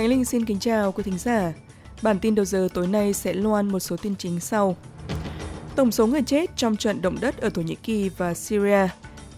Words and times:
Khánh 0.00 0.08
Linh 0.08 0.24
xin 0.24 0.44
kính 0.44 0.58
chào 0.58 0.92
quý 0.92 1.02
thính 1.02 1.18
giả. 1.18 1.52
Bản 2.02 2.18
tin 2.18 2.34
đầu 2.34 2.44
giờ 2.44 2.68
tối 2.74 2.86
nay 2.86 3.12
sẽ 3.12 3.32
loan 3.32 3.68
một 3.68 3.80
số 3.80 3.96
tin 3.96 4.16
chính 4.16 4.40
sau. 4.40 4.76
Tổng 5.76 5.92
số 5.92 6.06
người 6.06 6.22
chết 6.22 6.50
trong 6.56 6.76
trận 6.76 7.02
động 7.02 7.16
đất 7.20 7.40
ở 7.40 7.50
Thổ 7.50 7.62
Nhĩ 7.62 7.74
Kỳ 7.74 8.08
và 8.08 8.34
Syria 8.34 8.88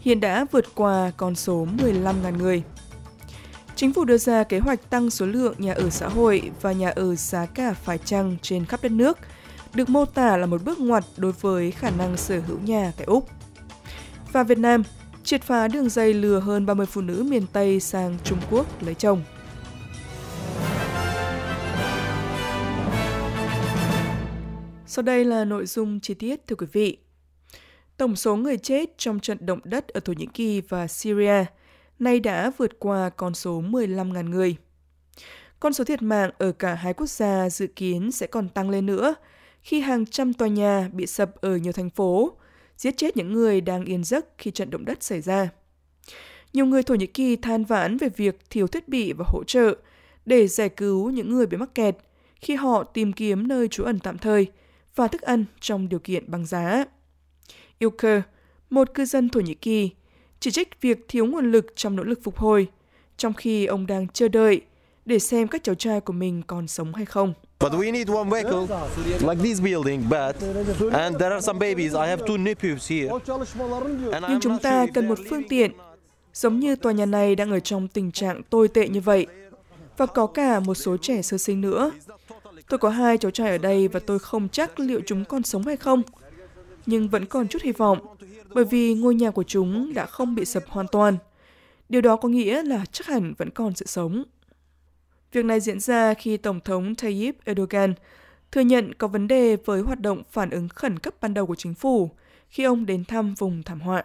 hiện 0.00 0.20
đã 0.20 0.46
vượt 0.52 0.74
qua 0.74 1.10
con 1.16 1.34
số 1.34 1.66
15.000 1.78 2.36
người. 2.36 2.62
Chính 3.76 3.92
phủ 3.92 4.04
đưa 4.04 4.18
ra 4.18 4.44
kế 4.44 4.58
hoạch 4.58 4.90
tăng 4.90 5.10
số 5.10 5.26
lượng 5.26 5.54
nhà 5.58 5.72
ở 5.72 5.90
xã 5.90 6.08
hội 6.08 6.50
và 6.60 6.72
nhà 6.72 6.90
ở 6.90 7.14
giá 7.14 7.46
cả 7.46 7.72
phải 7.72 7.98
chăng 7.98 8.36
trên 8.42 8.64
khắp 8.64 8.82
đất 8.82 8.92
nước, 8.92 9.18
được 9.74 9.88
mô 9.88 10.04
tả 10.04 10.36
là 10.36 10.46
một 10.46 10.64
bước 10.64 10.80
ngoặt 10.80 11.04
đối 11.16 11.32
với 11.32 11.70
khả 11.70 11.90
năng 11.90 12.16
sở 12.16 12.40
hữu 12.46 12.58
nhà 12.58 12.92
tại 12.96 13.06
Úc. 13.06 13.28
Và 14.32 14.42
Việt 14.42 14.58
Nam, 14.58 14.82
triệt 15.24 15.42
phá 15.42 15.68
đường 15.68 15.88
dây 15.88 16.14
lừa 16.14 16.40
hơn 16.40 16.66
30 16.66 16.86
phụ 16.86 17.00
nữ 17.00 17.26
miền 17.28 17.46
Tây 17.52 17.80
sang 17.80 18.18
Trung 18.24 18.38
Quốc 18.50 18.82
lấy 18.82 18.94
chồng. 18.94 19.22
Sau 24.92 25.02
đây 25.02 25.24
là 25.24 25.44
nội 25.44 25.66
dung 25.66 26.00
chi 26.00 26.14
tiết 26.14 26.46
thưa 26.46 26.56
quý 26.56 26.66
vị. 26.72 26.96
Tổng 27.96 28.16
số 28.16 28.36
người 28.36 28.56
chết 28.56 28.98
trong 28.98 29.20
trận 29.20 29.38
động 29.40 29.60
đất 29.64 29.88
ở 29.88 30.00
Thổ 30.00 30.12
Nhĩ 30.12 30.26
Kỳ 30.34 30.60
và 30.60 30.86
Syria 30.86 31.44
nay 31.98 32.20
đã 32.20 32.52
vượt 32.58 32.78
qua 32.78 33.10
con 33.10 33.34
số 33.34 33.62
15.000 33.62 34.28
người. 34.30 34.56
Con 35.60 35.72
số 35.72 35.84
thiệt 35.84 36.02
mạng 36.02 36.30
ở 36.38 36.52
cả 36.52 36.74
hai 36.74 36.94
quốc 36.94 37.06
gia 37.06 37.50
dự 37.50 37.66
kiến 37.66 38.12
sẽ 38.12 38.26
còn 38.26 38.48
tăng 38.48 38.70
lên 38.70 38.86
nữa 38.86 39.14
khi 39.62 39.80
hàng 39.80 40.06
trăm 40.06 40.32
tòa 40.32 40.48
nhà 40.48 40.90
bị 40.92 41.06
sập 41.06 41.40
ở 41.40 41.56
nhiều 41.56 41.72
thành 41.72 41.90
phố, 41.90 42.36
giết 42.76 42.96
chết 42.96 43.16
những 43.16 43.32
người 43.32 43.60
đang 43.60 43.84
yên 43.84 44.04
giấc 44.04 44.26
khi 44.38 44.50
trận 44.50 44.70
động 44.70 44.84
đất 44.84 45.02
xảy 45.02 45.20
ra. 45.20 45.48
Nhiều 46.52 46.66
người 46.66 46.82
Thổ 46.82 46.94
Nhĩ 46.94 47.06
Kỳ 47.06 47.36
than 47.36 47.64
vãn 47.64 47.96
về 47.96 48.08
việc 48.08 48.38
thiếu 48.50 48.66
thiết 48.66 48.88
bị 48.88 49.12
và 49.12 49.24
hỗ 49.28 49.44
trợ 49.44 49.76
để 50.26 50.48
giải 50.48 50.68
cứu 50.68 51.10
những 51.10 51.30
người 51.30 51.46
bị 51.46 51.56
mắc 51.56 51.74
kẹt 51.74 51.96
khi 52.40 52.54
họ 52.54 52.84
tìm 52.84 53.12
kiếm 53.12 53.48
nơi 53.48 53.68
trú 53.68 53.84
ẩn 53.84 53.98
tạm 53.98 54.18
thời 54.18 54.52
và 54.96 55.08
thức 55.08 55.22
ăn 55.22 55.44
trong 55.60 55.88
điều 55.88 55.98
kiện 55.98 56.30
băng 56.30 56.46
giá. 56.46 56.84
Ilker, 57.78 58.22
một 58.70 58.94
cư 58.94 59.04
dân 59.04 59.28
Thổ 59.28 59.40
Nhĩ 59.40 59.54
Kỳ, 59.54 59.90
chỉ 60.40 60.50
trích 60.50 60.80
việc 60.80 61.04
thiếu 61.08 61.26
nguồn 61.26 61.52
lực 61.52 61.66
trong 61.76 61.96
nỗ 61.96 62.02
lực 62.02 62.20
phục 62.22 62.36
hồi, 62.36 62.68
trong 63.16 63.34
khi 63.34 63.66
ông 63.66 63.86
đang 63.86 64.08
chờ 64.08 64.28
đợi 64.28 64.60
để 65.04 65.18
xem 65.18 65.48
các 65.48 65.64
cháu 65.64 65.74
trai 65.74 66.00
của 66.00 66.12
mình 66.12 66.42
còn 66.46 66.68
sống 66.68 66.94
hay 66.94 67.04
không. 67.04 67.34
But 67.60 67.72
we 67.72 67.92
need 67.92 68.08
one 68.08 68.30
vehicle 68.30 68.76
like 69.20 69.42
this 69.42 69.60
building, 69.60 70.02
but 70.10 70.36
and 70.92 71.16
there 71.18 71.30
are 71.34 71.40
some 71.40 71.58
babies. 71.58 71.92
I 71.92 72.08
have 72.08 72.26
two 72.26 72.44
nephews 72.44 72.76
here. 72.88 73.08
Nhưng 74.28 74.40
chúng 74.40 74.58
ta 74.58 74.86
cần 74.94 75.08
một 75.08 75.18
phương 75.30 75.48
tiện, 75.48 75.72
giống 76.34 76.60
như 76.60 76.76
tòa 76.76 76.92
nhà 76.92 77.06
này 77.06 77.36
đang 77.36 77.50
ở 77.50 77.60
trong 77.60 77.88
tình 77.88 78.12
trạng 78.12 78.42
tồi 78.42 78.68
tệ 78.68 78.88
như 78.88 79.00
vậy, 79.00 79.26
và 79.96 80.06
có 80.06 80.26
cả 80.26 80.60
một 80.60 80.74
số 80.74 80.96
trẻ 80.96 81.22
sơ 81.22 81.38
sinh 81.38 81.60
nữa. 81.60 81.90
Tôi 82.68 82.78
có 82.78 82.88
hai 82.88 83.18
cháu 83.18 83.30
trai 83.30 83.50
ở 83.50 83.58
đây 83.58 83.88
và 83.88 84.00
tôi 84.00 84.18
không 84.18 84.48
chắc 84.48 84.80
liệu 84.80 85.00
chúng 85.06 85.24
còn 85.24 85.42
sống 85.42 85.62
hay 85.62 85.76
không. 85.76 86.02
Nhưng 86.86 87.08
vẫn 87.08 87.26
còn 87.26 87.48
chút 87.48 87.62
hy 87.62 87.72
vọng, 87.72 87.98
bởi 88.54 88.64
vì 88.64 88.94
ngôi 88.94 89.14
nhà 89.14 89.30
của 89.30 89.42
chúng 89.42 89.94
đã 89.94 90.06
không 90.06 90.34
bị 90.34 90.44
sập 90.44 90.62
hoàn 90.68 90.86
toàn. 90.92 91.16
Điều 91.88 92.00
đó 92.00 92.16
có 92.16 92.28
nghĩa 92.28 92.62
là 92.62 92.84
chắc 92.92 93.06
hẳn 93.06 93.34
vẫn 93.38 93.50
còn 93.50 93.74
sự 93.74 93.86
sống. 93.86 94.24
Việc 95.32 95.44
này 95.44 95.60
diễn 95.60 95.80
ra 95.80 96.14
khi 96.14 96.36
Tổng 96.36 96.60
thống 96.60 96.94
Tayyip 96.94 97.36
Erdogan 97.44 97.94
thừa 98.52 98.60
nhận 98.60 98.94
có 98.94 99.08
vấn 99.08 99.28
đề 99.28 99.56
với 99.56 99.80
hoạt 99.80 100.00
động 100.00 100.22
phản 100.30 100.50
ứng 100.50 100.68
khẩn 100.68 100.98
cấp 100.98 101.14
ban 101.20 101.34
đầu 101.34 101.46
của 101.46 101.54
chính 101.54 101.74
phủ 101.74 102.10
khi 102.48 102.64
ông 102.64 102.86
đến 102.86 103.04
thăm 103.04 103.34
vùng 103.34 103.62
thảm 103.62 103.80
họa. 103.80 104.04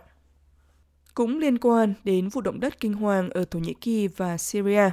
Cũng 1.14 1.40
liên 1.40 1.58
quan 1.58 1.94
đến 2.04 2.30
vụ 2.30 2.42
động 2.42 2.60
đất 2.60 2.80
kinh 2.80 2.94
hoàng 2.94 3.30
ở 3.30 3.46
Thổ 3.46 3.60
Nhĩ 3.60 3.74
Kỳ 3.74 4.08
và 4.08 4.38
Syria, 4.38 4.90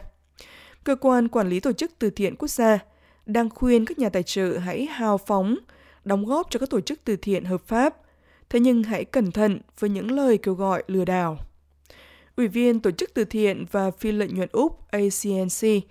cơ 0.84 0.97
quan 0.97 1.28
quản 1.28 1.49
lý 1.49 1.60
tổ 1.60 1.72
chức 1.72 1.93
từ 1.99 2.10
thiện 2.10 2.37
quốc 2.37 2.49
gia 2.49 2.78
đang 3.27 3.51
khuyên 3.51 3.85
các 3.85 3.99
nhà 3.99 4.09
tài 4.09 4.23
trợ 4.23 4.59
hãy 4.59 4.87
hào 4.87 5.19
phóng 5.19 5.57
đóng 6.05 6.25
góp 6.25 6.47
cho 6.51 6.61
các 6.61 6.71
tổ 6.71 6.81
chức 6.81 7.01
từ 7.05 7.17
thiện 7.17 7.45
hợp 7.45 7.62
pháp, 7.67 7.97
thế 8.51 8.61
nhưng 8.61 8.83
hãy 8.83 9.05
cẩn 9.05 9.33
thận 9.33 9.61
với 9.79 9.91
những 9.91 10.11
lời 10.11 10.39
kêu 10.39 10.55
gọi 10.55 10.83
lừa 10.87 11.05
đảo. 11.05 11.39
Ủy 12.37 12.49
viên 12.49 12.81
Tổ 12.81 12.91
chức 12.91 13.15
Từ 13.15 13.25
thiện 13.25 13.65
và 13.71 13.91
Phi 13.91 14.13
lợi 14.13 14.29
nhuận 14.29 14.49
Úc 14.53 14.91
ACNC, 14.91 15.84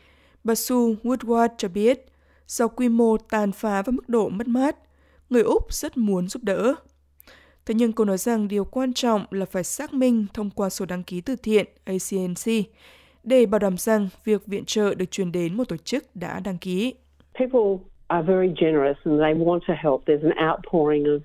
bà 0.43 0.55
Sue 0.55 0.75
Woodward 1.03 1.49
cho 1.57 1.67
biết, 1.67 2.05
do 2.47 2.67
quy 2.67 2.89
mô 2.89 3.17
tàn 3.17 3.51
phá 3.51 3.81
và 3.81 3.91
mức 3.91 4.09
độ 4.09 4.29
mất 4.29 4.47
mát, 4.47 4.75
người 5.29 5.41
Úc 5.41 5.73
rất 5.73 5.97
muốn 5.97 6.27
giúp 6.27 6.43
đỡ. 6.43 6.75
Thế 7.65 7.73
nhưng 7.73 7.93
cô 7.93 8.05
nói 8.05 8.17
rằng 8.17 8.47
điều 8.47 8.65
quan 8.65 8.93
trọng 8.93 9.25
là 9.31 9.45
phải 9.45 9.63
xác 9.63 9.93
minh 9.93 10.25
thông 10.33 10.49
qua 10.49 10.69
sổ 10.69 10.85
đăng 10.85 11.03
ký 11.03 11.21
từ 11.21 11.35
thiện 11.35 11.67
ACNC 11.83 12.65
để 13.23 13.45
bảo 13.45 13.59
đảm 13.59 13.77
rằng 13.77 14.09
việc 14.25 14.47
viện 14.47 14.65
trợ 14.65 14.95
được 14.95 15.11
truyền 15.11 15.31
đến 15.31 15.57
một 15.57 15.69
tổ 15.69 15.77
chức 15.77 16.15
đã 16.15 16.39
đăng 16.39 16.57
ký 16.57 16.93
people 17.39 17.85
are 18.07 18.23
very 18.23 18.53
generous 18.61 18.97
and 19.05 19.19
they 19.19 19.33
want 19.33 19.59
to 19.67 19.73
help. 19.83 20.05
There's 20.05 20.23
an 20.23 20.49
outpouring 20.49 21.03
of 21.03 21.19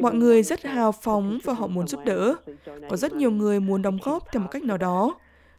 Mọi 0.00 0.14
người 0.14 0.42
rất 0.42 0.62
hào 0.64 0.92
phóng 0.92 1.38
và 1.44 1.52
họ 1.52 1.66
muốn 1.66 1.88
giúp 1.88 2.00
đỡ. 2.04 2.34
Có 2.88 2.96
rất 2.96 3.12
nhiều 3.12 3.30
người 3.30 3.60
muốn 3.60 3.82
đóng 3.82 3.98
góp 4.02 4.32
theo 4.32 4.42
một 4.42 4.48
cách 4.50 4.62
nào 4.62 4.78
đó. 4.78 5.14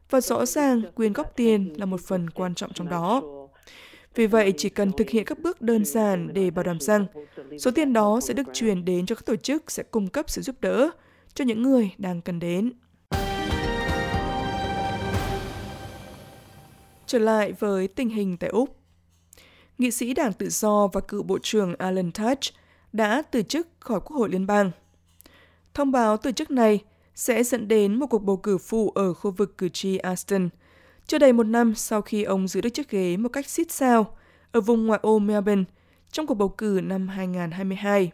Và 0.09 0.21
rõ 0.21 0.45
ràng 0.45 0.81
quyên 0.95 1.13
góp 1.13 1.35
tiền 1.35 1.73
là 1.77 1.85
một 1.85 2.01
phần 2.07 2.29
quan 2.29 2.55
trọng 2.55 2.73
trong 2.73 2.89
đó. 2.89 3.21
Vì 4.15 4.27
vậy, 4.27 4.53
chỉ 4.57 4.69
cần 4.69 4.91
thực 4.91 5.09
hiện 5.09 5.25
các 5.25 5.39
bước 5.39 5.61
đơn 5.61 5.85
giản 5.85 6.29
để 6.33 6.51
bảo 6.51 6.63
đảm 6.63 6.79
rằng 6.79 7.05
số 7.59 7.71
tiền 7.75 7.93
đó 7.93 8.19
sẽ 8.21 8.33
được 8.33 8.47
chuyển 8.53 8.85
đến 8.85 9.05
cho 9.05 9.15
các 9.15 9.25
tổ 9.25 9.35
chức 9.35 9.71
sẽ 9.71 9.83
cung 9.83 10.07
cấp 10.07 10.29
sự 10.29 10.41
giúp 10.41 10.55
đỡ 10.61 10.89
cho 11.33 11.45
những 11.45 11.61
người 11.61 11.91
đang 11.97 12.21
cần 12.21 12.39
đến. 12.39 12.71
Trở 17.05 17.19
lại 17.19 17.53
với 17.59 17.87
tình 17.87 18.09
hình 18.09 18.37
tại 18.37 18.49
Úc. 18.49 18.80
Nghị 19.81 19.91
sĩ 19.91 20.13
Đảng 20.13 20.33
Tự 20.33 20.49
do 20.49 20.87
và 20.87 21.01
cựu 21.01 21.23
Bộ 21.23 21.37
trưởng 21.41 21.75
Alan 21.75 22.11
Tudge 22.11 22.51
đã 22.93 23.21
từ 23.31 23.41
chức 23.41 23.67
khỏi 23.79 23.99
Quốc 23.99 24.17
hội 24.17 24.29
Liên 24.29 24.47
bang. 24.47 24.71
Thông 25.73 25.91
báo 25.91 26.17
từ 26.17 26.31
chức 26.31 26.51
này 26.51 26.79
sẽ 27.15 27.43
dẫn 27.43 27.67
đến 27.67 27.99
một 27.99 28.07
cuộc 28.07 28.19
bầu 28.19 28.37
cử 28.37 28.57
phụ 28.57 28.89
ở 28.89 29.13
khu 29.13 29.31
vực 29.31 29.57
cử 29.57 29.69
tri 29.69 29.97
Aston, 29.97 30.49
chưa 31.07 31.17
đầy 31.17 31.33
một 31.33 31.43
năm 31.43 31.75
sau 31.75 32.01
khi 32.01 32.23
ông 32.23 32.47
giữ 32.47 32.61
được 32.61 32.69
chiếc 32.69 32.89
ghế 32.89 33.17
một 33.17 33.29
cách 33.29 33.49
xít 33.49 33.71
sao 33.71 34.17
ở 34.51 34.61
vùng 34.61 34.87
ngoại 34.87 34.99
ô 35.03 35.19
Melbourne 35.19 35.63
trong 36.11 36.27
cuộc 36.27 36.35
bầu 36.35 36.49
cử 36.49 36.81
năm 36.83 37.07
2022. 37.07 38.11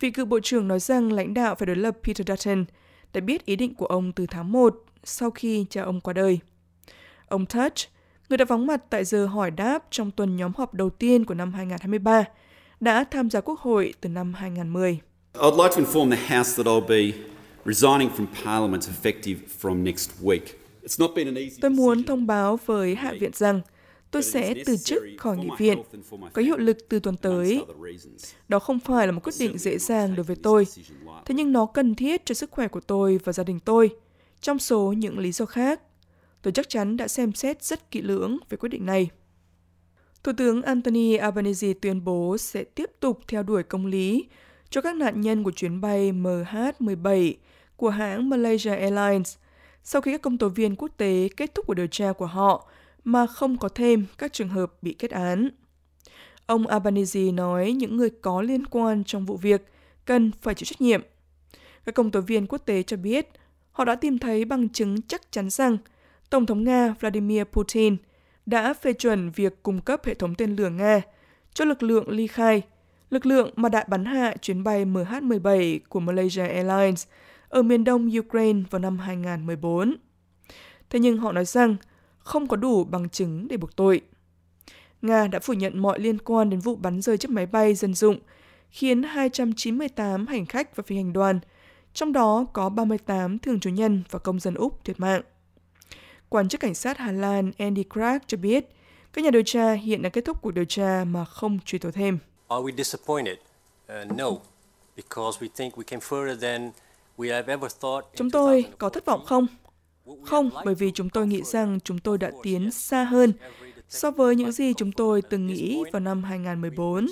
Vị 0.00 0.10
cựu 0.10 0.26
bộ 0.26 0.40
trưởng 0.42 0.68
nói 0.68 0.80
rằng 0.80 1.12
lãnh 1.12 1.34
đạo 1.34 1.54
phải 1.54 1.66
đối 1.66 1.76
lập 1.76 1.96
Peter 2.02 2.28
Dutton 2.28 2.64
đã 3.12 3.20
biết 3.20 3.46
ý 3.46 3.56
định 3.56 3.74
của 3.74 3.86
ông 3.86 4.12
từ 4.12 4.26
tháng 4.26 4.52
1 4.52 4.84
sau 5.04 5.30
khi 5.30 5.66
cha 5.70 5.82
ông 5.82 6.00
qua 6.00 6.12
đời. 6.12 6.40
Ông 7.28 7.46
Touch 7.46 7.91
người 8.32 8.36
đã 8.38 8.44
vắng 8.44 8.66
mặt 8.66 8.82
tại 8.90 9.04
giờ 9.04 9.26
hỏi 9.26 9.50
đáp 9.50 9.84
trong 9.90 10.10
tuần 10.10 10.36
nhóm 10.36 10.52
họp 10.56 10.74
đầu 10.74 10.90
tiên 10.90 11.24
của 11.24 11.34
năm 11.34 11.52
2023, 11.52 12.24
đã 12.80 13.04
tham 13.10 13.30
gia 13.30 13.40
quốc 13.40 13.60
hội 13.60 13.94
từ 14.00 14.08
năm 14.08 14.34
2010. 14.34 15.00
I'd 15.34 15.56
like 15.56 15.74
to 15.74 15.80
inform 15.80 16.10
the 16.10 16.36
House 16.36 16.56
that 16.56 16.66
I'll 16.66 16.88
be 16.88 17.18
resigning 17.64 18.10
from 18.16 18.26
Parliament 18.44 18.82
effective 18.82 19.36
from 19.62 19.82
next 19.82 20.10
week. 20.22 20.40
It's 20.82 20.98
not 20.98 21.10
been 21.16 21.26
an 21.26 21.34
easy 21.34 21.60
Tôi 21.60 21.70
muốn 21.70 22.02
thông 22.02 22.26
báo 22.26 22.58
với 22.66 22.94
Hạ 22.94 23.14
viện 23.20 23.30
rằng 23.34 23.60
tôi 24.10 24.22
sẽ 24.22 24.54
từ 24.66 24.76
chức 24.76 25.02
khỏi 25.18 25.36
nghị 25.36 25.48
viện, 25.58 25.78
có 26.32 26.42
hiệu 26.42 26.56
lực 26.56 26.76
từ 26.88 27.00
tuần 27.00 27.16
tới. 27.16 27.64
Đó 28.48 28.58
không 28.58 28.80
phải 28.80 29.06
là 29.06 29.12
một 29.12 29.20
quyết 29.24 29.34
định 29.38 29.58
dễ 29.58 29.78
dàng 29.78 30.14
đối 30.14 30.24
với 30.24 30.36
tôi, 30.42 30.66
thế 31.24 31.34
nhưng 31.34 31.52
nó 31.52 31.66
cần 31.66 31.94
thiết 31.94 32.26
cho 32.26 32.34
sức 32.34 32.50
khỏe 32.50 32.68
của 32.68 32.80
tôi 32.80 33.20
và 33.24 33.32
gia 33.32 33.44
đình 33.44 33.60
tôi, 33.60 33.90
trong 34.40 34.58
số 34.58 34.92
những 34.92 35.18
lý 35.18 35.32
do 35.32 35.46
khác. 35.46 35.80
Tôi 36.42 36.52
chắc 36.52 36.68
chắn 36.68 36.96
đã 36.96 37.08
xem 37.08 37.32
xét 37.32 37.62
rất 37.62 37.90
kỹ 37.90 38.02
lưỡng 38.02 38.38
về 38.48 38.56
quyết 38.56 38.68
định 38.68 38.86
này. 38.86 39.10
Thủ 40.24 40.32
tướng 40.36 40.62
Anthony 40.62 41.16
Albanese 41.16 41.72
tuyên 41.72 42.04
bố 42.04 42.38
sẽ 42.38 42.64
tiếp 42.64 42.90
tục 43.00 43.20
theo 43.28 43.42
đuổi 43.42 43.62
công 43.62 43.86
lý 43.86 44.26
cho 44.70 44.80
các 44.80 44.96
nạn 44.96 45.20
nhân 45.20 45.42
của 45.42 45.50
chuyến 45.50 45.80
bay 45.80 46.12
MH17 46.12 47.34
của 47.76 47.90
hãng 47.90 48.28
Malaysia 48.28 48.76
Airlines 48.76 49.36
sau 49.84 50.02
khi 50.02 50.12
các 50.12 50.22
công 50.22 50.38
tố 50.38 50.48
viên 50.48 50.76
quốc 50.76 50.90
tế 50.96 51.28
kết 51.36 51.54
thúc 51.54 51.66
cuộc 51.66 51.74
điều 51.74 51.86
tra 51.86 52.12
của 52.12 52.26
họ 52.26 52.68
mà 53.04 53.26
không 53.26 53.58
có 53.58 53.68
thêm 53.68 54.06
các 54.18 54.32
trường 54.32 54.48
hợp 54.48 54.72
bị 54.82 54.92
kết 54.92 55.10
án. 55.10 55.48
Ông 56.46 56.66
Albanese 56.66 57.20
nói 57.20 57.72
những 57.72 57.96
người 57.96 58.10
có 58.10 58.42
liên 58.42 58.66
quan 58.66 59.04
trong 59.04 59.26
vụ 59.26 59.36
việc 59.36 59.72
cần 60.04 60.30
phải 60.42 60.54
chịu 60.54 60.64
trách 60.64 60.80
nhiệm. 60.80 61.02
Các 61.84 61.94
công 61.94 62.10
tố 62.10 62.20
viên 62.20 62.46
quốc 62.46 62.58
tế 62.58 62.82
cho 62.82 62.96
biết 62.96 63.28
họ 63.72 63.84
đã 63.84 63.94
tìm 63.94 64.18
thấy 64.18 64.44
bằng 64.44 64.68
chứng 64.68 65.02
chắc 65.02 65.32
chắn 65.32 65.50
rằng 65.50 65.78
Tổng 66.32 66.46
thống 66.46 66.64
Nga 66.64 66.94
Vladimir 67.00 67.44
Putin 67.44 67.96
đã 68.46 68.74
phê 68.74 68.92
chuẩn 68.92 69.30
việc 69.30 69.62
cung 69.62 69.80
cấp 69.80 70.00
hệ 70.04 70.14
thống 70.14 70.34
tên 70.34 70.56
lửa 70.56 70.70
Nga 70.70 71.02
cho 71.54 71.64
lực 71.64 71.82
lượng 71.82 72.08
ly 72.08 72.26
khai, 72.26 72.62
lực 73.10 73.26
lượng 73.26 73.50
mà 73.56 73.68
đã 73.68 73.84
bắn 73.88 74.04
hạ 74.04 74.34
chuyến 74.42 74.64
bay 74.64 74.84
MH17 74.84 75.78
của 75.88 76.00
Malaysia 76.00 76.46
Airlines 76.46 77.06
ở 77.48 77.62
miền 77.62 77.84
đông 77.84 78.10
Ukraine 78.18 78.62
vào 78.70 78.78
năm 78.78 78.98
2014. 78.98 79.96
Thế 80.90 80.98
nhưng 80.98 81.18
họ 81.18 81.32
nói 81.32 81.44
rằng 81.44 81.76
không 82.18 82.46
có 82.46 82.56
đủ 82.56 82.84
bằng 82.84 83.08
chứng 83.08 83.48
để 83.48 83.56
buộc 83.56 83.76
tội. 83.76 84.00
Nga 85.02 85.26
đã 85.26 85.38
phủ 85.38 85.52
nhận 85.52 85.78
mọi 85.78 86.00
liên 86.00 86.18
quan 86.18 86.50
đến 86.50 86.60
vụ 86.60 86.76
bắn 86.76 87.00
rơi 87.00 87.18
chiếc 87.18 87.30
máy 87.30 87.46
bay 87.46 87.74
dân 87.74 87.94
dụng, 87.94 88.18
khiến 88.70 89.02
298 89.02 90.26
hành 90.26 90.46
khách 90.46 90.76
và 90.76 90.82
phi 90.86 90.96
hành 90.96 91.12
đoàn, 91.12 91.40
trong 91.94 92.12
đó 92.12 92.46
có 92.52 92.68
38 92.68 93.38
thường 93.38 93.60
trú 93.60 93.70
nhân 93.70 94.02
và 94.10 94.18
công 94.18 94.40
dân 94.40 94.54
Úc 94.54 94.84
thiệt 94.84 95.00
mạng. 95.00 95.22
Quan 96.32 96.48
chức 96.48 96.60
cảnh 96.60 96.74
sát 96.74 96.98
Hà 96.98 97.12
Lan 97.12 97.52
Andy 97.58 97.82
Clark 97.82 98.22
cho 98.26 98.36
biết, 98.36 98.64
Các 99.12 99.24
nhà 99.24 99.30
điều 99.30 99.42
tra 99.42 99.72
hiện 99.72 100.02
đã 100.02 100.08
kết 100.08 100.24
thúc 100.24 100.38
cuộc 100.42 100.50
điều 100.50 100.64
tra 100.64 101.04
mà 101.04 101.24
không 101.24 101.58
truy 101.64 101.78
tố 101.78 101.90
thêm. 101.90 102.18
Are 102.48 102.62
we 102.62 102.76
disappointed? 102.76 103.36
Uh, 104.02 104.18
no, 104.18 104.30
because 104.96 105.40
we 105.40 105.48
think 105.56 105.74
we 105.74 105.82
came 105.82 106.00
further 106.00 106.40
than 106.40 106.70
we 107.18 107.34
have 107.34 107.52
ever 107.52 107.72
thought. 107.80 108.04
Chúng 108.14 108.30
tôi 108.30 108.64
có 108.78 108.88
thất 108.88 109.04
vọng 109.04 109.24
không? 109.26 109.46
Không, 110.24 110.50
bởi 110.64 110.74
vì 110.74 110.90
chúng 110.94 111.10
tôi 111.10 111.26
nghĩ 111.26 111.42
rằng 111.42 111.78
chúng 111.84 111.98
tôi 111.98 112.18
đã 112.18 112.30
tiến 112.42 112.70
xa 112.70 113.04
hơn 113.04 113.32
so 113.88 114.10
với 114.10 114.36
những 114.36 114.52
gì 114.52 114.74
chúng 114.74 114.92
tôi 114.92 115.22
từng 115.22 115.46
nghĩ 115.46 115.82
vào 115.92 116.00
năm 116.00 116.24
2014. 116.24 117.06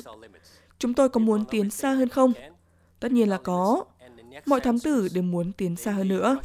Chúng 0.78 0.94
tôi 0.94 1.08
có 1.08 1.20
muốn 1.20 1.44
tiến 1.50 1.70
xa 1.70 1.92
hơn 1.92 2.08
không? 2.08 2.32
Tất 3.00 3.12
nhiên 3.12 3.28
là 3.28 3.38
có. 3.38 3.84
Mọi 4.46 4.60
thám 4.60 4.78
tử 4.78 5.08
đều 5.14 5.22
muốn 5.22 5.52
tiến 5.52 5.76
xa 5.76 5.92
hơn 5.92 6.08
nữa. 6.08 6.38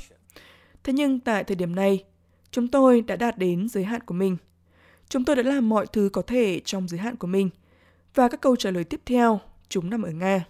Thế 0.83 0.93
nhưng 0.93 1.19
tại 1.19 1.43
thời 1.43 1.55
điểm 1.55 1.75
này, 1.75 2.03
chúng 2.55 2.67
tôi 2.67 3.01
đã 3.01 3.15
đạt 3.15 3.37
đến 3.37 3.69
giới 3.69 3.83
hạn 3.83 4.01
của 4.01 4.13
mình. 4.13 4.37
Chúng 5.09 5.25
tôi 5.25 5.35
đã 5.35 5.43
làm 5.43 5.69
mọi 5.69 5.87
thứ 5.93 6.09
có 6.13 6.21
thể 6.21 6.61
trong 6.65 6.87
giới 6.87 6.99
hạn 6.99 7.15
của 7.15 7.27
mình. 7.27 7.49
Và 8.13 8.27
các 8.27 8.41
câu 8.41 8.55
trả 8.55 8.71
lời 8.71 8.83
tiếp 8.83 9.01
theo, 9.05 9.39
chúng 9.69 9.89
nằm 9.89 10.01
ở 10.01 10.11
Nga. 10.11 10.45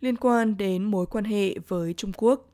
Liên 0.00 0.16
quan 0.16 0.56
đến 0.56 0.84
mối 0.84 1.06
quan 1.06 1.24
hệ 1.24 1.54
với 1.68 1.94
Trung 1.94 2.12
Quốc, 2.16 2.52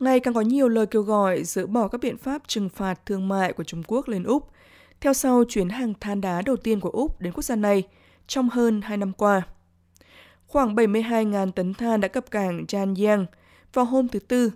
Ngày 0.00 0.20
càng 0.20 0.34
có 0.34 0.40
nhiều 0.40 0.68
lời 0.68 0.86
kêu 0.86 1.02
gọi 1.02 1.44
dỡ 1.44 1.66
bỏ 1.66 1.88
các 1.88 2.00
biện 2.00 2.16
pháp 2.16 2.42
trừng 2.46 2.68
phạt 2.68 3.06
thương 3.06 3.28
mại 3.28 3.52
của 3.52 3.64
Trung 3.64 3.82
Quốc 3.86 4.08
lên 4.08 4.22
Úc, 4.22 4.50
theo 5.00 5.12
sau 5.12 5.44
chuyến 5.48 5.68
hàng 5.68 5.94
than 6.00 6.20
đá 6.20 6.42
đầu 6.42 6.56
tiên 6.56 6.80
của 6.80 6.90
Úc 6.90 7.20
đến 7.20 7.32
quốc 7.32 7.44
gia 7.44 7.56
này 7.56 7.82
trong 8.26 8.48
hơn 8.48 8.80
2 8.82 8.96
năm 8.96 9.12
qua. 9.12 9.42
Khoảng 10.46 10.74
72.000 10.74 11.50
tấn 11.52 11.74
than 11.74 12.00
đã 12.00 12.08
cập 12.08 12.30
cảng 12.30 12.64
Janyang 12.68 13.24
vào 13.72 13.84
hôm 13.84 14.08
thứ 14.08 14.18
Tư, 14.18 14.50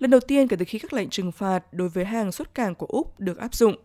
lần 0.00 0.10
đầu 0.10 0.20
tiên 0.20 0.48
kể 0.48 0.56
từ 0.56 0.64
khi 0.68 0.78
các 0.78 0.92
lệnh 0.92 1.10
trừng 1.10 1.32
phạt 1.32 1.72
đối 1.72 1.88
với 1.88 2.04
hàng 2.04 2.32
xuất 2.32 2.54
cảng 2.54 2.74
của 2.74 2.86
Úc 2.86 3.20
được 3.20 3.38
áp 3.38 3.54
dụng. 3.54 3.76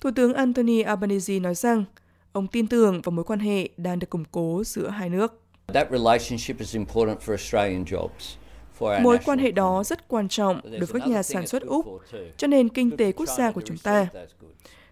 Thủ 0.00 0.10
tướng 0.16 0.34
Anthony 0.34 0.82
Albanese 0.82 1.38
nói 1.38 1.54
rằng 1.54 1.84
ông 2.32 2.46
tin 2.46 2.66
tưởng 2.66 3.02
vào 3.02 3.10
mối 3.10 3.24
quan 3.24 3.38
hệ 3.38 3.68
đang 3.76 3.98
được 3.98 4.10
củng 4.10 4.24
cố 4.30 4.62
giữa 4.64 4.88
hai 4.88 5.08
nước. 5.08 5.42
That 5.66 5.90
relationship 5.90 6.58
is 6.58 6.76
important 6.76 7.20
for 7.20 7.30
Australian 7.30 7.84
jobs. 7.84 8.36
Mối 9.02 9.18
quan 9.24 9.38
hệ 9.38 9.50
đó 9.50 9.84
rất 9.84 10.08
quan 10.08 10.28
trọng 10.28 10.60
đối 10.62 10.86
với 10.86 11.00
các 11.00 11.08
nhà 11.08 11.22
sản 11.22 11.46
xuất 11.46 11.62
Úc, 11.62 11.86
cho 12.36 12.46
nền 12.46 12.68
kinh 12.68 12.96
tế 12.96 13.12
quốc 13.12 13.28
gia 13.28 13.50
của 13.50 13.60
chúng 13.60 13.78
ta. 13.78 14.08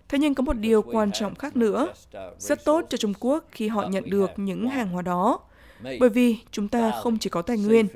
Thế 0.08 0.18
nhưng 0.18 0.34
có 0.34 0.42
một 0.42 0.52
điều 0.52 0.82
quan 0.82 1.12
trọng 1.12 1.34
khác 1.34 1.56
nữa, 1.56 1.92
rất 2.38 2.64
tốt 2.64 2.84
cho 2.88 2.98
Trung 2.98 3.14
Quốc 3.20 3.44
khi 3.50 3.68
họ 3.68 3.88
nhận 3.88 4.10
được 4.10 4.30
những 4.36 4.68
hàng 4.68 4.88
hóa 4.88 5.02
đó, 5.02 5.40
bởi 6.00 6.08
vì 6.08 6.36
chúng 6.50 6.68
ta 6.68 6.92
không 7.02 7.18
chỉ 7.18 7.30
có 7.30 7.42
tài 7.42 7.58
nguyên, 7.58 7.86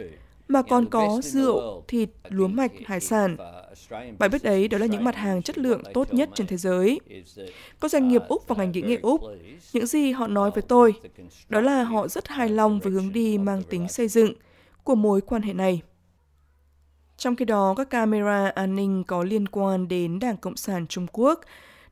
mà 0.51 0.63
còn 0.63 0.87
có 0.87 1.21
rượu, 1.23 1.85
thịt, 1.89 2.11
lúa 2.29 2.49
mạch, 2.49 2.73
hải 2.85 3.01
sản. 3.01 3.37
Bạn 4.19 4.31
biết 4.31 4.43
đấy, 4.43 4.69
đó 4.69 4.79
là 4.79 4.87
những 4.87 5.05
mặt 5.05 5.17
hàng 5.17 5.43
chất 5.43 5.59
lượng 5.59 5.83
tốt 5.95 6.15
nhất 6.15 6.31
trên 6.35 6.47
thế 6.47 6.57
giới. 6.57 7.01
Các 7.81 7.91
doanh 7.91 8.09
nghiệp 8.09 8.23
Úc 8.29 8.49
và 8.49 8.57
ngành 8.57 8.73
kỹ 8.73 8.83
nghệ 8.83 8.99
Úc, 9.03 9.21
những 9.73 9.87
gì 9.87 10.13
họ 10.13 10.27
nói 10.27 10.51
với 10.51 10.63
tôi, 10.63 10.95
đó 11.49 11.61
là 11.61 11.83
họ 11.83 12.09
rất 12.09 12.29
hài 12.29 12.49
lòng 12.49 12.81
với 12.81 12.93
hướng 12.93 13.13
đi 13.13 13.39
mang 13.39 13.63
tính 13.63 13.89
xây 13.89 14.09
dựng 14.09 14.33
của 14.85 14.95
mối 14.95 15.21
quan 15.21 15.43
hệ 15.43 15.53
này. 15.53 15.83
Trong 17.17 17.37
khi 17.37 17.45
đó, 17.45 17.75
các 17.77 17.91
camera 17.91 18.53
an 18.55 18.77
ninh 18.77 19.05
có 19.05 19.23
liên 19.23 19.49
quan 19.49 19.89
đến 19.89 20.19
Đảng 20.19 20.37
Cộng 20.37 20.57
sản 20.57 20.87
Trung 20.87 21.07
Quốc 21.13 21.41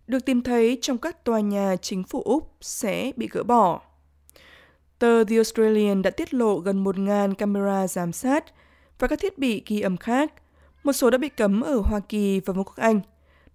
được 0.07 0.25
tìm 0.25 0.43
thấy 0.43 0.79
trong 0.83 0.99
các 0.99 1.25
tòa 1.25 1.41
nhà 1.41 1.77
chính 1.77 2.03
phủ 2.03 2.23
Úc 2.23 2.53
sẽ 2.61 3.13
bị 3.17 3.29
gỡ 3.31 3.43
bỏ. 3.43 3.81
Tờ 4.99 5.25
The 5.25 5.37
Australian 5.37 6.03
đã 6.03 6.11
tiết 6.11 6.35
lộ 6.35 6.59
gần 6.59 6.85
1.000 6.85 7.35
camera 7.35 7.87
giám 7.87 8.13
sát 8.13 8.45
và 8.99 9.09
các 9.09 9.21
thiết 9.21 9.39
bị 9.39 9.63
ghi 9.67 9.81
âm 9.81 9.97
khác, 9.97 10.33
một 10.85 10.93
số 10.93 11.11
đã 11.11 11.19
bị 11.19 11.29
cấm 11.29 11.61
ở 11.61 11.81
Hoa 11.85 12.01
Kỳ 12.01 12.41
và 12.41 12.53
Vương 12.53 12.65
quốc 12.65 12.77
Anh, 12.77 13.01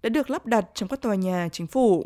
đã 0.02 0.08
được 0.08 0.30
lắp 0.30 0.46
đặt 0.46 0.64
trong 0.74 0.88
các 0.88 1.02
tòa 1.02 1.14
nhà 1.14 1.48
chính 1.52 1.66
phủ. 1.66 2.04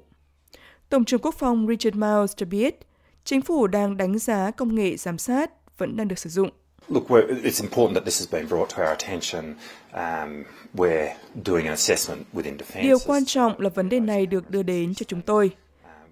Tổng 0.89 1.05
trưởng 1.05 1.21
Quốc 1.21 1.35
phòng 1.39 1.67
Richard 1.69 1.97
Miles 1.97 2.37
cho 2.37 2.47
biết, 2.47 2.79
chính 3.25 3.43
phủ 3.43 3.67
đang 3.67 3.97
đánh 3.97 4.19
giá 4.19 4.51
công 4.51 4.75
nghệ 4.75 4.97
giám 4.97 5.19
sát 5.19 5.79
vẫn 5.79 5.97
đang 5.97 6.09
được 6.09 6.19
sử 6.19 6.31
dụng. 6.31 6.51
Look, 6.89 7.09
it's 7.09 7.63
important 7.63 7.95
that 7.95 8.05
this 8.05 8.21
has 8.21 8.33
been 8.33 8.49
brought 8.49 8.77
to 8.77 8.83
our 8.83 8.99
attention. 8.99 9.55
Um, 9.93 10.45
we're 10.75 11.13
doing 11.47 11.65
an 11.67 11.73
assessment 11.73 12.25
within 12.33 12.57
defense. 12.57 12.83
Điều 12.83 12.99
quan 13.07 13.25
trọng 13.25 13.61
là 13.61 13.69
vấn 13.69 13.89
đề 13.89 14.01
này 14.01 14.27
được 14.27 14.51
đưa 14.51 14.63
đến 14.63 14.95
cho 14.95 15.05
chúng 15.09 15.23
tôi. 15.23 15.51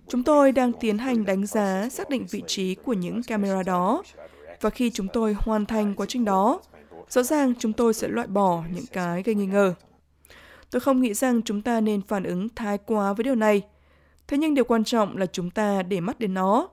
Chúng 0.09 0.23
tôi 0.23 0.53
đang 0.53 0.73
tiến 0.73 0.99
hành 0.99 1.25
đánh 1.25 1.47
giá, 1.47 1.89
xác 1.91 2.11
định 2.11 2.27
vị 2.31 2.43
trí 2.47 2.75
của 2.75 2.93
những 2.93 3.23
camera 3.23 3.63
đó. 3.63 4.03
Và 4.61 4.71
khi 4.71 4.91
chúng 4.91 5.09
tôi 5.13 5.37
hoàn 5.39 5.67
thành 5.67 5.95
quá 5.95 6.07
trình 6.09 6.25
đó, 6.25 6.61
rõ 7.09 7.23
ràng 7.23 7.55
chúng 7.59 7.73
tôi 7.73 7.95
sẽ 7.95 8.09
loại 8.09 8.27
bỏ 8.27 8.63
những 8.75 8.87
cái 8.93 9.23
gây 9.23 9.35
nghi 9.35 9.47
ngờ. 9.47 9.75
Tôi 10.71 10.81
không 10.81 11.01
nghĩ 11.01 11.15
rằng 11.15 11.43
chúng 11.43 11.63
ta 11.63 11.81
nên 11.81 12.03
phản 12.03 12.23
ứng 12.23 12.49
thái 12.49 12.79
quá 12.79 13.13
với 13.13 13.25
điều 13.25 13.35
này. 13.35 13.63
Thế 14.29 14.39
nhưng 14.39 14.55
điều 14.55 14.65
quan 14.65 14.85
trọng 14.85 15.17
là 15.17 15.27
chúng 15.27 15.51
ta 15.51 15.83
để 15.83 16.01
mắt 16.01 16.19
đến 16.19 16.35
nó. 16.35 16.69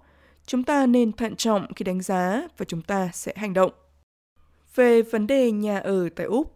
Chúng 0.45 0.63
ta 0.63 0.85
nên 0.85 1.11
thận 1.11 1.35
trọng 1.35 1.73
khi 1.75 1.83
đánh 1.83 2.01
giá 2.01 2.47
và 2.57 2.65
chúng 2.65 2.81
ta 2.81 3.09
sẽ 3.13 3.33
hành 3.35 3.53
động. 3.53 3.71
Về 4.75 5.01
vấn 5.01 5.27
đề 5.27 5.51
nhà 5.51 5.79
ở 5.79 6.09
tại 6.09 6.25
Úc, 6.25 6.55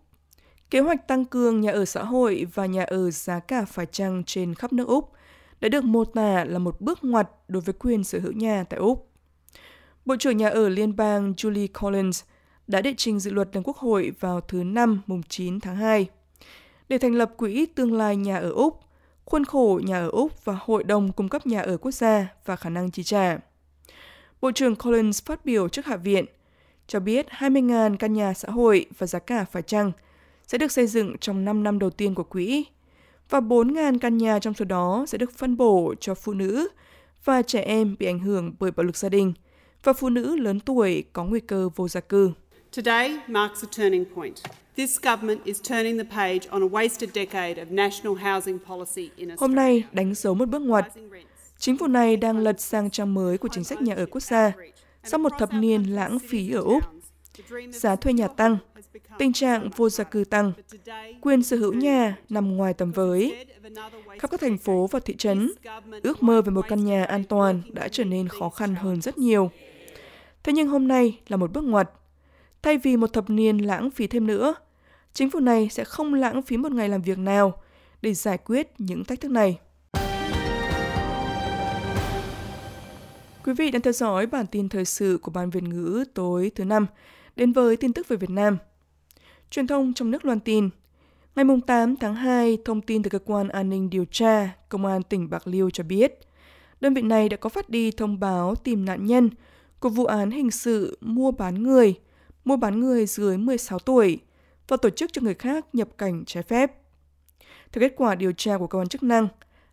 kế 0.70 0.80
hoạch 0.80 1.08
tăng 1.08 1.26
cường 1.26 1.62
nhà 1.62 1.72
ở 1.72 1.86
xã 1.86 2.04
hội 2.04 2.48
và 2.54 2.66
nhà 2.66 2.84
ở 2.84 3.12
giá 3.12 3.40
cả 3.40 3.66
phải 3.66 3.86
chăng 3.86 4.24
trên 4.24 4.56
khắp 4.56 4.74
nước 4.74 4.88
Úc 4.88 5.12
đã 5.62 5.70
được 5.70 5.84
mô 5.84 6.06
tả 6.06 6.44
là 6.44 6.60
một 6.60 6.82
bước 6.82 7.04
ngoặt 7.04 7.30
đối 7.48 7.62
với 7.62 7.74
quyền 7.80 8.04
sở 8.04 8.20
hữu 8.20 8.32
nhà 8.32 8.64
tại 8.70 8.80
Úc. 8.80 9.12
Bộ 10.06 10.16
trưởng 10.20 10.38
nhà 10.38 10.50
ở 10.50 10.70
liên 10.70 10.96
bang 10.96 11.34
Julie 11.38 11.68
Collins 11.82 12.24
đã 12.68 12.82
đệ 12.82 12.94
trình 12.98 13.20
dự 13.20 13.32
luật 13.32 13.50
lên 13.54 13.64
Quốc 13.64 13.78
hội 13.78 14.12
vào 14.20 14.42
thứ 14.42 14.64
Năm 14.64 15.02
mùng 15.08 15.24
9 15.24 15.60
tháng 15.60 15.76
2 15.76 16.08
để 16.90 16.98
thành 16.98 17.16
lập 17.16 17.32
Quỹ 17.38 17.66
Tương 17.66 17.94
lai 17.94 18.16
Nhà 18.16 18.38
ở 18.38 18.52
Úc, 18.52 18.80
khuôn 19.26 19.46
khổ 19.46 19.80
nhà 19.84 20.00
ở 20.00 20.10
Úc 20.10 20.46
và 20.46 20.58
Hội 20.60 20.84
đồng 20.84 21.12
cung 21.12 21.30
cấp 21.30 21.48
nhà 21.48 21.62
ở 21.62 21.78
quốc 21.78 21.92
gia 21.92 22.28
và 22.46 22.56
khả 22.56 22.70
năng 22.70 22.92
chi 22.92 23.04
trả. 23.04 23.38
Bộ 24.42 24.52
trưởng 24.52 24.76
Collins 24.76 25.24
phát 25.24 25.46
biểu 25.46 25.70
trước 25.70 25.86
Hạ 25.86 25.98
viện 25.98 26.26
cho 26.88 27.00
biết 27.00 27.28
20.000 27.30 27.98
căn 27.98 28.14
nhà 28.14 28.34
xã 28.34 28.50
hội 28.50 28.86
và 28.98 29.08
giá 29.08 29.20
cả 29.20 29.46
phải 29.52 29.62
chăng 29.62 29.92
sẽ 30.48 30.58
được 30.58 30.72
xây 30.72 30.88
dựng 30.88 31.18
trong 31.18 31.46
5 31.46 31.64
năm 31.64 31.80
đầu 31.80 31.90
tiên 31.90 32.16
của 32.16 32.24
quỹ 32.24 32.66
và 33.30 33.40
4.000 33.40 34.00
căn 34.00 34.18
nhà 34.18 34.40
trong 34.40 34.54
số 34.54 34.66
đó 34.66 35.06
sẽ 35.08 35.18
được 35.18 35.38
phân 35.38 35.58
bổ 35.58 35.94
cho 36.00 36.14
phụ 36.16 36.34
nữ 36.34 36.68
và 37.24 37.42
trẻ 37.42 37.62
em 37.62 37.96
bị 38.00 38.06
ảnh 38.06 38.20
hưởng 38.20 38.54
bởi 38.60 38.72
bạo 38.72 38.84
lực 38.84 38.98
gia 38.98 39.10
đình 39.10 39.34
và 39.84 39.94
phụ 39.94 40.10
nữ 40.10 40.36
lớn 40.36 40.60
tuổi 40.60 41.04
có 41.14 41.24
nguy 41.24 41.40
cơ 41.40 41.70
vô 41.76 41.88
gia 41.88 42.00
cư. 42.02 42.32
Today 42.76 43.20
marks 43.28 43.64
a 43.64 43.68
turning 43.78 44.06
point. 44.16 44.36
This 44.78 45.00
government 45.02 45.44
is 45.44 45.62
turning 45.70 45.98
the 45.98 46.04
page 46.04 46.40
on 46.50 46.62
a 46.62 46.68
wasted 46.68 47.08
decade 47.14 47.54
of 47.54 47.66
national 47.70 48.16
housing 48.16 48.60
policy 48.68 49.10
in 49.16 49.30
Australia. 49.30 49.36
Hôm 49.40 49.56
nay 49.56 49.84
đánh 49.92 50.16
dấu 50.16 50.34
một 50.34 50.50
bước 50.50 50.62
ngoặt. 50.62 50.86
Chính 51.58 51.78
phủ 51.78 51.88
này 51.88 52.18
đang 52.18 52.38
lật 52.38 52.62
sang 52.62 52.90
trang 52.90 53.14
mới 53.14 53.38
của 53.38 53.48
chính 53.52 53.64
sách 53.64 53.82
nhà 53.82 53.96
ở 53.96 54.06
quốc 54.06 54.24
gia 54.24 54.52
sau 55.04 55.20
một 55.20 55.32
thập 55.40 55.54
niên 55.54 55.84
lãng 55.84 56.20
phí 56.20 56.52
ở 56.52 56.62
Úc. 56.62 56.84
Giá 57.72 57.96
thuê 57.96 58.14
nhà 58.14 58.28
tăng, 58.28 58.58
tình 59.18 59.34
trạng 59.34 59.70
vô 59.70 59.90
gia 59.90 60.04
cư 60.04 60.24
tăng, 60.24 60.52
quyền 61.22 61.44
sở 61.44 61.58
hữu 61.58 61.74
nhà 61.74 62.18
nằm 62.30 62.58
ngoài 62.58 62.74
tầm 62.74 62.92
với. 62.92 63.46
Khắp 64.20 64.32
các 64.32 64.42
thành 64.42 64.58
phố 64.58 64.88
và 64.92 65.00
thị 65.00 65.16
trấn, 65.16 65.52
ước 66.04 66.24
mơ 66.24 66.42
về 66.42 66.52
một 66.52 66.66
căn 66.70 66.86
nhà 66.86 67.04
an 67.04 67.24
toàn 67.24 67.62
đã 67.70 67.88
trở 67.88 68.04
nên 68.04 68.28
khó 68.28 68.50
khăn 68.50 68.76
hơn 68.76 69.02
rất 69.02 69.18
nhiều. 69.18 69.52
Thế 70.44 70.54
nhưng 70.54 70.68
hôm 70.68 70.88
nay 70.88 71.20
là 71.28 71.38
một 71.38 71.52
bước 71.54 71.64
ngoặt. 71.64 71.90
Thay 72.62 72.78
vì 72.78 72.98
một 72.98 73.14
thập 73.14 73.30
niên 73.30 73.58
lãng 73.58 73.92
phí 73.92 74.08
thêm 74.08 74.28
nữa, 74.28 74.56
chính 75.14 75.30
phủ 75.30 75.40
này 75.40 75.70
sẽ 75.72 75.84
không 75.84 76.14
lãng 76.14 76.42
phí 76.42 76.58
một 76.58 76.72
ngày 76.72 76.90
làm 76.90 77.02
việc 77.02 77.18
nào 77.18 77.62
để 78.02 78.14
giải 78.14 78.38
quyết 78.38 78.72
những 78.78 79.06
thách 79.06 79.22
thức 79.22 79.32
này. 79.32 79.60
Quý 83.46 83.54
vị 83.54 83.72
đang 83.72 83.82
theo 83.82 83.94
dõi 83.94 84.26
bản 84.26 84.46
tin 84.48 84.70
thời 84.70 84.86
sự 84.86 85.20
của 85.22 85.32
Ban 85.32 85.50
Việt 85.50 85.64
ngữ 85.64 86.04
tối 86.14 86.52
thứ 86.56 86.66
năm 86.66 86.86
đến 87.38 87.52
với 87.52 87.78
tin 87.78 87.94
tức 87.94 88.08
về 88.08 88.18
Việt 88.18 88.30
Nam. 88.30 88.58
Truyền 89.50 89.68
thông 89.68 89.94
trong 89.94 90.12
nước 90.12 90.26
loan 90.26 90.40
tin, 90.40 90.70
ngày 91.36 91.46
8 91.68 91.96
tháng 91.96 92.16
2, 92.16 92.58
thông 92.66 92.82
tin 92.82 93.04
từ 93.04 93.10
cơ 93.10 93.20
quan 93.20 93.50
an 93.50 93.70
ninh 93.70 93.90
điều 93.90 94.06
tra 94.12 94.56
Công 94.70 94.86
an 94.86 95.04
tỉnh 95.04 95.30
Bạc 95.30 95.48
Liêu 95.48 95.70
cho 95.70 95.84
biết, 95.84 96.20
đơn 96.82 96.94
vị 96.94 97.02
này 97.02 97.30
đã 97.30 97.38
có 97.38 97.50
phát 97.50 97.70
đi 97.70 97.92
thông 97.92 98.20
báo 98.20 98.56
tìm 98.56 98.86
nạn 98.86 99.06
nhân 99.06 99.30
của 99.80 99.90
vụ 99.90 100.06
án 100.06 100.32
hình 100.32 100.52
sự 100.52 100.98
mua 101.02 101.32
bán 101.32 101.64
người, 101.64 101.96
mua 102.46 102.58
bán 102.58 102.80
người 102.80 103.06
dưới 103.06 103.38
16 103.38 103.80
tuổi 103.80 104.20
và 104.68 104.78
tổ 104.78 104.90
chức 104.90 105.14
cho 105.14 105.22
người 105.22 105.34
khác 105.34 105.66
nhập 105.74 105.88
cảnh 105.98 106.24
trái 106.26 106.44
phép. 106.44 106.72
Theo 107.72 107.80
kết 107.80 107.94
quả 107.98 108.16
điều 108.16 108.32
tra 108.32 108.58
của 108.58 108.68
cơ 108.68 108.80
quan 108.80 108.88
chức 108.88 109.04
năng, 109.04 109.28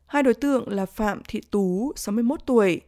hai 0.06 0.22
đối 0.22 0.34
tượng 0.34 0.68
là 0.68 0.86
Phạm 0.86 1.22
Thị 1.28 1.40
Tú, 1.50 1.92
61 1.96 2.40
tuổi, 2.46 2.80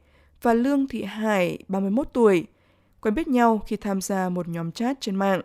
và 0.42 0.54
Lương 0.54 0.88
Thị 0.88 1.02
Hải, 1.02 1.59
31 1.68 2.09
tuổi, 2.12 2.47
quen 3.06 3.14
biết 3.14 3.28
nhau 3.28 3.62
khi 3.66 3.76
tham 3.76 4.00
gia 4.00 4.28
một 4.28 4.48
nhóm 4.48 4.72
chat 4.72 5.00
trên 5.00 5.16
mạng. 5.16 5.40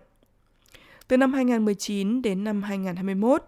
Từ 1.08 1.18
năm 1.18 1.34
2019 1.34 2.22
đến 2.22 2.44
năm 2.44 2.64
2021, 2.64 3.44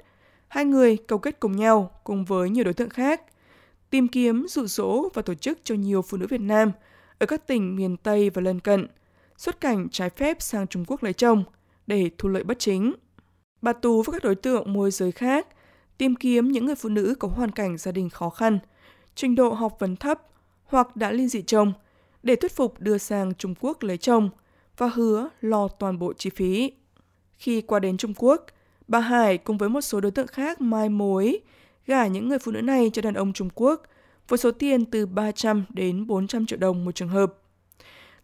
hai 0.47 0.65
người 0.65 0.97
cầu 0.97 1.19
kết 1.19 1.39
cùng 1.39 1.55
nhau 1.55 1.91
cùng 2.03 2.25
với 2.25 2.49
nhiều 2.49 2.63
đối 2.63 2.73
tượng 2.73 2.89
khác, 2.89 3.21
tìm 3.89 4.07
kiếm, 4.07 4.45
dụ 4.49 4.65
dỗ 4.65 5.09
và 5.13 5.21
tổ 5.21 5.33
chức 5.33 5.59
cho 5.63 5.75
nhiều 5.75 6.01
phụ 6.01 6.17
nữ 6.17 6.27
Việt 6.29 6.41
Nam 6.41 6.71
ở 7.19 7.25
các 7.25 7.47
tỉnh 7.47 7.75
miền 7.75 7.97
Tây 7.97 8.29
và 8.29 8.41
lân 8.41 8.59
cận 8.59 8.87
xuất 9.37 9.61
cảnh 9.61 9.87
trái 9.91 10.09
phép 10.09 10.41
sang 10.41 10.67
Trung 10.67 10.85
Quốc 10.87 11.03
lấy 11.03 11.13
chồng 11.13 11.43
để 11.87 12.09
thu 12.17 12.29
lợi 12.29 12.43
bất 12.43 12.59
chính. 12.59 12.93
Bà 13.61 13.73
Tú 13.73 14.01
và 14.01 14.11
các 14.11 14.23
đối 14.23 14.35
tượng 14.35 14.73
môi 14.73 14.91
giới 14.91 15.11
khác 15.11 15.47
tìm 15.97 16.15
kiếm 16.15 16.47
những 16.47 16.65
người 16.65 16.75
phụ 16.75 16.89
nữ 16.89 17.15
có 17.19 17.27
hoàn 17.27 17.51
cảnh 17.51 17.77
gia 17.77 17.91
đình 17.91 18.09
khó 18.09 18.29
khăn 18.29 18.59
trình 19.15 19.35
độ 19.35 19.53
học 19.53 19.75
vấn 19.79 19.95
thấp 19.95 20.21
hoặc 20.65 20.95
đã 20.95 21.11
ly 21.11 21.27
dị 21.27 21.41
chồng 21.41 21.73
để 22.23 22.35
thuyết 22.35 22.55
phục 22.55 22.79
đưa 22.79 22.97
sang 22.97 23.33
Trung 23.33 23.53
Quốc 23.59 23.83
lấy 23.83 23.97
chồng 23.97 24.29
và 24.77 24.87
hứa 24.87 25.29
lo 25.41 25.67
toàn 25.67 25.99
bộ 25.99 26.13
chi 26.13 26.29
phí. 26.29 26.71
Khi 27.37 27.61
qua 27.61 27.79
đến 27.79 27.97
Trung 27.97 28.13
Quốc, 28.17 28.45
bà 28.87 28.99
Hải 28.99 29.37
cùng 29.37 29.57
với 29.57 29.69
một 29.69 29.81
số 29.81 30.01
đối 30.01 30.11
tượng 30.11 30.27
khác 30.27 30.61
mai 30.61 30.89
mối 30.89 31.39
gả 31.87 32.07
những 32.07 32.29
người 32.29 32.39
phụ 32.39 32.51
nữ 32.51 32.61
này 32.61 32.89
cho 32.93 33.01
đàn 33.01 33.13
ông 33.13 33.33
Trung 33.33 33.49
Quốc 33.55 33.83
với 34.27 34.37
số 34.37 34.51
tiền 34.51 34.85
từ 34.85 35.05
300 35.05 35.65
đến 35.69 36.07
400 36.07 36.45
triệu 36.45 36.59
đồng 36.59 36.85
một 36.85 36.95
trường 36.95 37.09
hợp. 37.09 37.33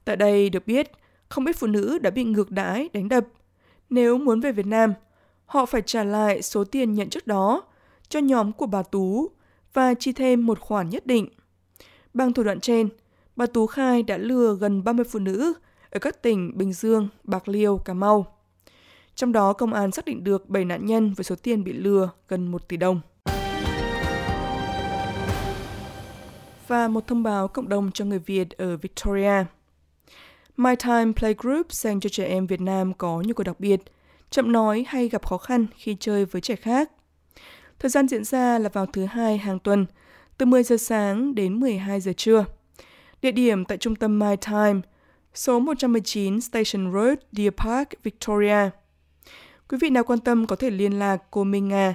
Tại 0.05 0.15
đây 0.15 0.49
được 0.49 0.67
biết, 0.67 0.91
không 1.29 1.45
ít 1.45 1.55
phụ 1.55 1.67
nữ 1.67 1.99
đã 1.99 2.09
bị 2.09 2.23
ngược 2.23 2.51
đãi, 2.51 2.89
đánh 2.93 3.09
đập. 3.09 3.25
Nếu 3.89 4.17
muốn 4.17 4.39
về 4.39 4.51
Việt 4.51 4.65
Nam, 4.65 4.93
họ 5.45 5.65
phải 5.65 5.81
trả 5.81 6.03
lại 6.03 6.41
số 6.41 6.63
tiền 6.63 6.93
nhận 6.93 7.09
trước 7.09 7.27
đó 7.27 7.63
cho 8.09 8.19
nhóm 8.19 8.51
của 8.51 8.65
bà 8.65 8.83
Tú 8.83 9.29
và 9.73 9.93
chi 9.93 10.11
thêm 10.11 10.45
một 10.45 10.59
khoản 10.59 10.89
nhất 10.89 11.05
định. 11.05 11.29
Bằng 12.13 12.33
thủ 12.33 12.43
đoạn 12.43 12.59
trên, 12.59 12.89
bà 13.39 13.45
Tú 13.45 13.67
khai 13.67 14.03
đã 14.03 14.17
lừa 14.17 14.55
gần 14.55 14.83
30 14.83 15.05
phụ 15.11 15.19
nữ 15.19 15.53
ở 15.89 15.99
các 15.99 16.21
tỉnh 16.21 16.57
Bình 16.57 16.73
Dương, 16.73 17.07
Bạc 17.23 17.47
Liêu, 17.47 17.77
Cà 17.77 17.93
Mau. 17.93 18.37
Trong 19.15 19.31
đó, 19.31 19.53
công 19.53 19.73
an 19.73 19.91
xác 19.91 20.05
định 20.05 20.23
được 20.23 20.49
7 20.49 20.65
nạn 20.65 20.85
nhân 20.85 21.13
với 21.13 21.23
số 21.23 21.35
tiền 21.35 21.63
bị 21.63 21.73
lừa 21.73 22.09
gần 22.27 22.51
1 22.51 22.67
tỷ 22.67 22.77
đồng. 22.77 23.01
Và 26.67 26.87
một 26.87 27.07
thông 27.07 27.23
báo 27.23 27.47
cộng 27.47 27.69
đồng 27.69 27.91
cho 27.91 28.05
người 28.05 28.19
Việt 28.19 28.49
ở 28.57 28.77
Victoria. 28.77 29.45
My 30.57 30.75
Time 30.75 31.11
Playgroup 31.15 31.71
dành 31.71 31.99
cho 31.99 32.09
trẻ 32.09 32.25
em 32.25 32.47
Việt 32.47 32.61
Nam 32.61 32.93
có 32.93 33.21
nhu 33.25 33.33
cầu 33.33 33.43
đặc 33.43 33.59
biệt, 33.59 33.81
chậm 34.29 34.51
nói 34.51 34.85
hay 34.87 35.09
gặp 35.09 35.25
khó 35.25 35.37
khăn 35.37 35.65
khi 35.75 35.97
chơi 35.99 36.25
với 36.25 36.41
trẻ 36.41 36.55
khác. 36.55 36.91
Thời 37.79 37.89
gian 37.89 38.07
diễn 38.07 38.23
ra 38.23 38.59
là 38.59 38.69
vào 38.69 38.85
thứ 38.85 39.05
hai 39.05 39.37
hàng 39.37 39.59
tuần, 39.59 39.85
từ 40.37 40.45
10 40.45 40.63
giờ 40.63 40.77
sáng 40.77 41.35
đến 41.35 41.59
12 41.59 42.01
giờ 42.01 42.13
trưa. 42.17 42.45
Địa 43.21 43.31
điểm 43.31 43.65
tại 43.65 43.77
trung 43.77 43.95
tâm 43.95 44.19
My 44.19 44.35
Time, 44.35 44.81
số 45.33 45.59
119 45.59 46.41
Station 46.41 46.93
Road, 46.93 47.17
Deer 47.31 47.53
Park, 47.57 47.89
Victoria. 48.03 48.69
Quý 49.69 49.77
vị 49.81 49.89
nào 49.89 50.03
quan 50.03 50.19
tâm 50.19 50.47
có 50.47 50.55
thể 50.55 50.69
liên 50.69 50.99
lạc 50.99 51.17
cô 51.31 51.43
Minh 51.43 51.67
Nga 51.67 51.93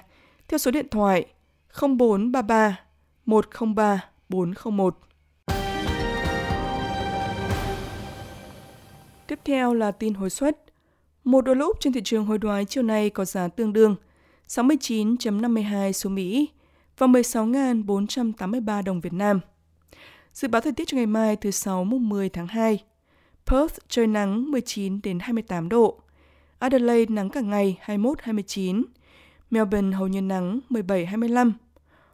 theo 0.49 0.59
số 0.59 0.71
điện 0.71 0.89
thoại 0.91 1.27
0433 1.81 2.81
103 3.27 4.05
401. 4.29 4.99
Tiếp 9.27 9.39
theo 9.45 9.75
là 9.75 9.91
tin 9.91 10.15
hối 10.15 10.31
suất. 10.31 10.65
Một 11.25 11.41
đô 11.41 11.55
la 11.55 11.65
Úc 11.65 11.81
trên 11.81 11.93
thị 11.93 12.01
trường 12.05 12.27
hối 12.27 12.39
đoái 12.39 12.65
chiều 12.65 12.83
nay 12.83 13.11
có 13.11 13.25
giá 13.25 13.49
tương 13.49 13.73
đương 13.73 13.97
69.52 14.49 15.93
số 15.93 16.11
Mỹ 16.11 16.49
và 16.99 17.07
16.483 17.07 18.83
đồng 18.83 19.01
Việt 19.01 19.13
Nam. 19.13 19.41
Dự 20.35 20.49
báo 20.49 20.61
thời 20.61 20.73
tiết 20.73 20.89
cho 20.89 20.97
ngày 20.97 21.07
mai 21.07 21.37
thứ 21.37 21.51
Sáu 21.51 21.85
mùng 21.85 22.09
10 22.09 22.29
tháng 22.29 22.47
2. 22.47 22.85
Perth 23.47 23.79
trời 23.89 24.07
nắng 24.07 24.51
19 24.51 25.01
đến 25.03 25.19
28 25.19 25.69
độ. 25.69 26.01
Adelaide 26.59 27.15
nắng 27.15 27.31
cả 27.31 27.41
ngày 27.41 27.79
21-29. 27.87 28.83
Melbourne 29.51 29.97
hầu 29.97 30.09
như 30.09 30.21
nắng 30.21 30.61
17-25. 30.71 31.53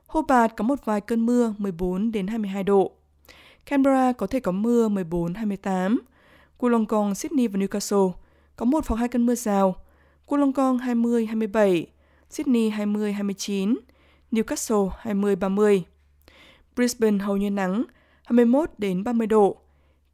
Hobart 0.07 0.53
có 0.57 0.65
một 0.65 0.85
vài 0.85 1.01
cơn 1.01 1.27
mưa 1.27 1.55
14 1.59 2.13
đến 2.13 2.27
22 2.27 2.63
độ. 2.63 2.93
Canberra 3.67 4.13
có 4.13 4.27
thể 4.27 4.41
có 4.41 4.53
mưa 4.53 4.89
14-28. 4.89 5.99
Wollongong, 6.59 7.15
Sydney 7.15 7.49
và 7.49 7.59
Newcastle 7.59 8.13
có 8.57 8.65
một 8.65 8.87
hoặc 8.87 8.97
hai 8.97 9.09
cơn 9.09 9.27
mưa 9.27 9.35
rào. 9.35 9.77
Wollongong 10.27 10.79
20-27, 10.79 11.85
Sydney 12.31 12.71
20-29, 12.71 13.77
Newcastle 14.33 14.91
20-30. 15.03 15.83
Brisbane 16.77 17.19
hầu 17.19 17.37
như 17.37 17.51
nắng, 17.51 17.85
21 18.31 18.71
đến 18.79 19.05
30 19.05 19.27
độ. 19.27 19.57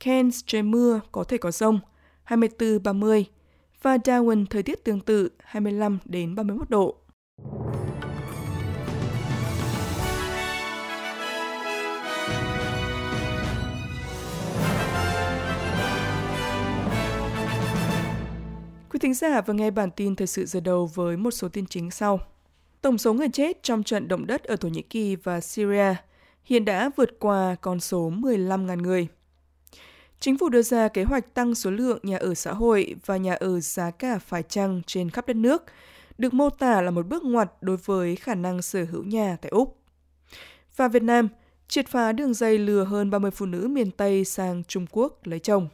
Cairns 0.04 0.40
trời 0.46 0.62
mưa, 0.62 1.00
có 1.12 1.24
thể 1.24 1.38
có 1.38 1.50
rông, 1.50 1.80
24-30 2.26 3.24
và 3.82 3.96
Darwin 3.96 4.46
thời 4.50 4.62
tiết 4.62 4.84
tương 4.84 5.00
tự 5.00 5.28
25 5.44 5.98
đến 6.04 6.34
31 6.34 6.70
độ. 6.70 6.96
Quý 18.90 18.98
thính 19.00 19.14
giả 19.14 19.40
vừa 19.40 19.54
nghe 19.54 19.70
bản 19.70 19.90
tin 19.90 20.16
thời 20.16 20.26
sự 20.26 20.46
giờ 20.46 20.60
đầu 20.60 20.86
với 20.94 21.16
một 21.16 21.30
số 21.30 21.48
tin 21.48 21.66
chính 21.66 21.90
sau. 21.90 22.20
Tổng 22.82 22.98
số 22.98 23.12
người 23.12 23.28
chết 23.32 23.62
trong 23.62 23.82
trận 23.82 24.08
động 24.08 24.26
đất 24.26 24.44
ở 24.44 24.56
Thổ 24.56 24.68
Nhĩ 24.68 24.82
Kỳ 24.82 25.16
và 25.16 25.40
Syria 25.40 25.94
hiện 26.46 26.64
đã 26.64 26.90
vượt 26.96 27.10
qua 27.18 27.56
con 27.60 27.80
số 27.80 28.10
15.000 28.10 28.82
người. 28.82 29.08
Chính 30.20 30.38
phủ 30.38 30.48
đưa 30.48 30.62
ra 30.62 30.88
kế 30.88 31.04
hoạch 31.04 31.34
tăng 31.34 31.54
số 31.54 31.70
lượng 31.70 31.98
nhà 32.02 32.16
ở 32.16 32.34
xã 32.34 32.52
hội 32.52 32.94
và 33.06 33.16
nhà 33.16 33.34
ở 33.34 33.60
giá 33.60 33.90
cả 33.90 34.18
phải 34.18 34.42
chăng 34.42 34.82
trên 34.86 35.10
khắp 35.10 35.26
đất 35.26 35.36
nước, 35.36 35.64
được 36.18 36.34
mô 36.34 36.50
tả 36.50 36.80
là 36.80 36.90
một 36.90 37.06
bước 37.06 37.24
ngoặt 37.24 37.52
đối 37.60 37.76
với 37.76 38.16
khả 38.16 38.34
năng 38.34 38.62
sở 38.62 38.84
hữu 38.90 39.04
nhà 39.04 39.36
tại 39.42 39.50
Úc. 39.50 39.78
Và 40.76 40.88
Việt 40.88 41.02
Nam 41.02 41.28
triệt 41.68 41.88
phá 41.88 42.12
đường 42.12 42.34
dây 42.34 42.58
lừa 42.58 42.84
hơn 42.84 43.10
30 43.10 43.30
phụ 43.30 43.46
nữ 43.46 43.68
miền 43.68 43.90
Tây 43.90 44.24
sang 44.24 44.64
Trung 44.64 44.86
Quốc 44.90 45.26
lấy 45.26 45.38
chồng. 45.38 45.68